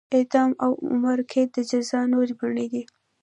[0.17, 2.83] اعدام او عمري قید د جزا نورې بڼې دي.